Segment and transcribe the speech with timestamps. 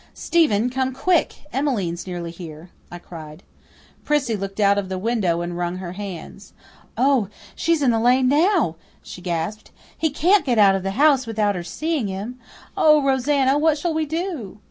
[0.15, 1.45] "Stephen, come quick!
[1.53, 3.43] Emmeline's nearly here," I cried.
[4.03, 6.53] Prissy looked out of the window and wrung her hands.
[6.97, 9.69] "Oh, she's in the lane now," she gasped.
[9.95, 12.39] "He can't get out of the house without her seeing him.
[12.75, 14.57] Oh, Rosanna, what shall we do?"